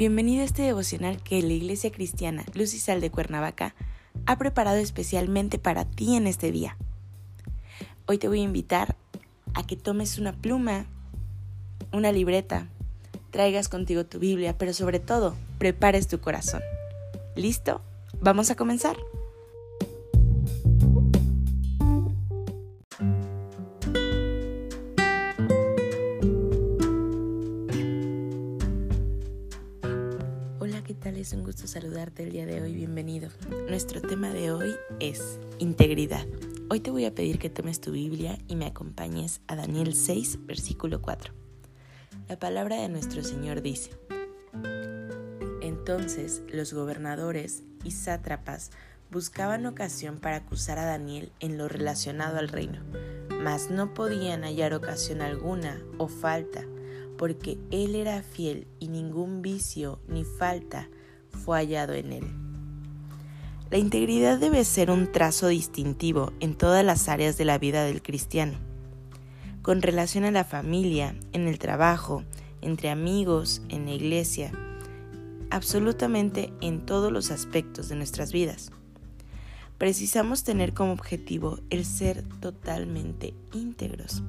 [0.00, 3.74] Bienvenido a este devocional que la Iglesia Cristiana Luz y Sal de Cuernavaca
[4.24, 6.78] ha preparado especialmente para ti en este día.
[8.06, 8.96] Hoy te voy a invitar
[9.52, 10.86] a que tomes una pluma,
[11.92, 12.66] una libreta,
[13.28, 16.62] traigas contigo tu Biblia, pero sobre todo, prepares tu corazón.
[17.36, 17.82] ¿Listo?
[18.22, 18.96] Vamos a comenzar.
[31.02, 33.30] Es un gusto saludarte el día de hoy, bienvenido.
[33.68, 36.26] Nuestro tema de hoy es integridad.
[36.68, 40.46] Hoy te voy a pedir que tomes tu Biblia y me acompañes a Daniel 6,
[40.46, 41.32] versículo 4.
[42.28, 43.90] La palabra de nuestro Señor dice,
[45.62, 48.70] Entonces los gobernadores y sátrapas
[49.10, 52.82] buscaban ocasión para acusar a Daniel en lo relacionado al reino,
[53.42, 56.66] mas no podían hallar ocasión alguna o falta,
[57.20, 60.88] porque él era fiel y ningún vicio ni falta
[61.28, 62.24] fue hallado en él.
[63.70, 68.00] La integridad debe ser un trazo distintivo en todas las áreas de la vida del
[68.00, 68.56] cristiano,
[69.60, 72.24] con relación a la familia, en el trabajo,
[72.62, 74.50] entre amigos, en la iglesia,
[75.50, 78.72] absolutamente en todos los aspectos de nuestras vidas.
[79.76, 84.22] Precisamos tener como objetivo el ser totalmente íntegros.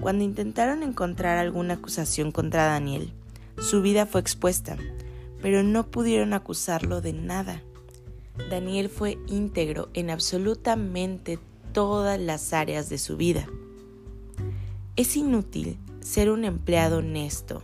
[0.00, 3.12] Cuando intentaron encontrar alguna acusación contra Daniel,
[3.58, 4.76] su vida fue expuesta,
[5.40, 7.62] pero no pudieron acusarlo de nada.
[8.50, 11.38] Daniel fue íntegro en absolutamente
[11.72, 13.46] todas las áreas de su vida.
[14.96, 17.62] Es inútil ser un empleado honesto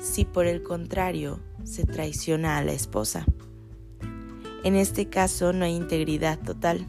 [0.00, 3.26] si por el contrario se traiciona a la esposa.
[4.64, 6.86] En este caso no hay integridad total.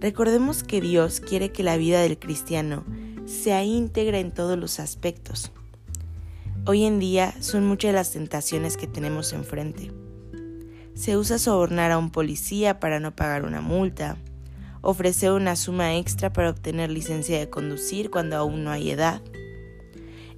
[0.00, 2.84] Recordemos que Dios quiere que la vida del cristiano
[3.26, 5.50] sea íntegra en todos los aspectos.
[6.66, 9.92] Hoy en día son muchas las tentaciones que tenemos enfrente.
[10.94, 14.16] Se usa sobornar a un policía para no pagar una multa,
[14.80, 19.22] ofrecer una suma extra para obtener licencia de conducir cuando aún no hay edad,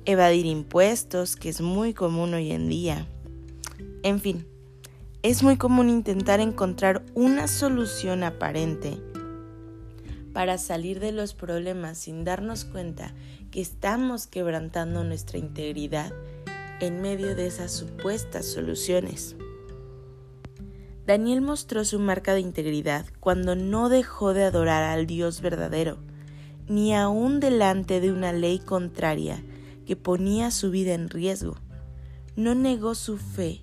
[0.05, 3.07] evadir impuestos, que es muy común hoy en día.
[4.03, 4.47] En fin,
[5.23, 9.01] es muy común intentar encontrar una solución aparente
[10.37, 13.15] para salir de los problemas sin darnos cuenta
[13.51, 16.13] que estamos quebrantando nuestra integridad
[16.79, 19.35] en medio de esas supuestas soluciones.
[21.07, 25.97] Daniel mostró su marca de integridad cuando no dejó de adorar al Dios verdadero,
[26.69, 29.43] ni aun delante de una ley contraria
[29.87, 31.57] que ponía su vida en riesgo.
[32.37, 33.63] No negó su fe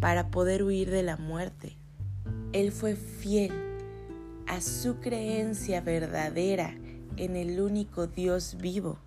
[0.00, 1.76] para poder huir de la muerte.
[2.54, 3.52] Él fue fiel
[4.46, 6.74] a su creencia verdadera
[7.16, 8.98] en el único Dios vivo.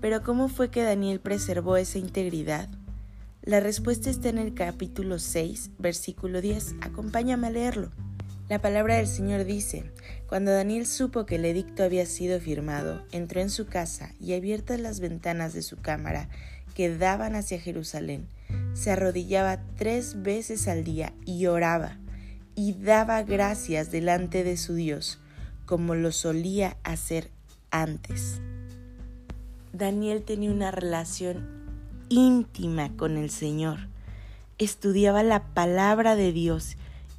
[0.00, 2.68] Pero ¿cómo fue que Daniel preservó esa integridad?
[3.42, 6.76] La respuesta está en el capítulo 6, versículo 10.
[6.80, 7.90] Acompáñame a leerlo.
[8.48, 9.90] La palabra del Señor dice,
[10.28, 14.80] cuando Daniel supo que el edicto había sido firmado, entró en su casa y abiertas
[14.80, 16.28] las ventanas de su cámara
[16.74, 18.28] que daban hacia Jerusalén,
[18.74, 21.98] se arrodillaba tres veces al día y oraba
[22.56, 25.18] y daba gracias delante de su Dios,
[25.66, 27.30] como lo solía hacer
[27.70, 28.40] antes.
[29.72, 31.46] Daniel tenía una relación
[32.08, 33.88] íntima con el Señor,
[34.58, 36.76] estudiaba la palabra de Dios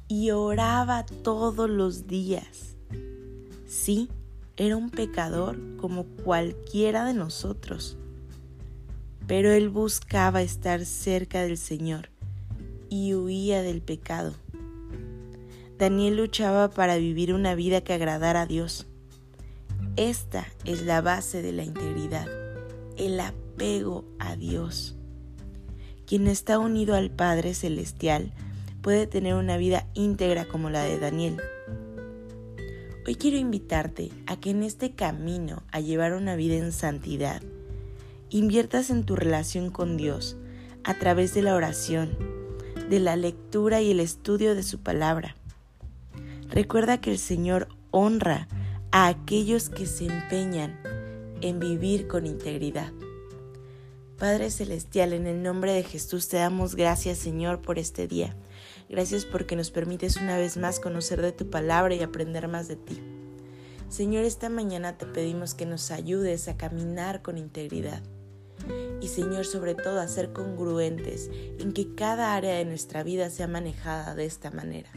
[0.08, 2.74] y oraba todos los días.
[3.68, 4.08] Sí,
[4.56, 7.96] era un pecador como cualquiera de nosotros,
[9.28, 12.08] pero él buscaba estar cerca del Señor
[12.88, 14.34] y huía del pecado.
[15.78, 18.88] Daniel luchaba para vivir una vida que agradara a Dios.
[19.94, 22.26] Esta es la base de la integridad,
[22.96, 24.96] el apego a Dios.
[26.04, 28.32] Quien está unido al Padre Celestial
[28.82, 31.40] puede tener una vida íntegra como la de Daniel.
[33.06, 37.40] Hoy quiero invitarte a que en este camino a llevar una vida en santidad,
[38.30, 40.36] inviertas en tu relación con Dios
[40.82, 42.18] a través de la oración,
[42.90, 45.37] de la lectura y el estudio de su palabra.
[46.50, 48.48] Recuerda que el Señor honra
[48.90, 50.80] a aquellos que se empeñan
[51.40, 52.92] en vivir con integridad.
[54.18, 58.34] Padre Celestial, en el nombre de Jesús te damos gracias Señor por este día.
[58.88, 62.76] Gracias porque nos permites una vez más conocer de tu palabra y aprender más de
[62.76, 63.00] ti.
[63.88, 68.02] Señor, esta mañana te pedimos que nos ayudes a caminar con integridad.
[69.00, 73.46] Y Señor, sobre todo a ser congruentes en que cada área de nuestra vida sea
[73.46, 74.90] manejada de esta manera.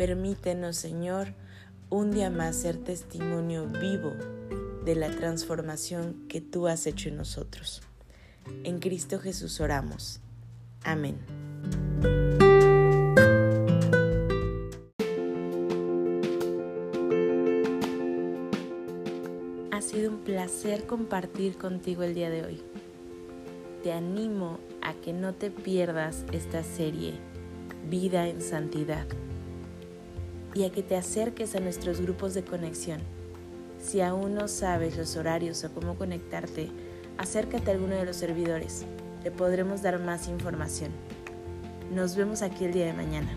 [0.00, 1.34] Permítenos, Señor,
[1.90, 4.14] un día más ser testimonio vivo
[4.82, 7.82] de la transformación que tú has hecho en nosotros.
[8.64, 10.20] En Cristo Jesús oramos.
[10.84, 11.18] Amén.
[19.70, 22.62] Ha sido un placer compartir contigo el día de hoy.
[23.82, 27.20] Te animo a que no te pierdas esta serie,
[27.90, 29.06] Vida en Santidad,
[30.54, 33.00] y a que te acerques a nuestros grupos de conexión.
[33.82, 36.70] Si aún no sabes los horarios o cómo conectarte,
[37.18, 38.84] acércate a alguno de los servidores.
[39.22, 40.90] Te podremos dar más información.
[41.94, 43.30] Nos vemos aquí el día de mañana.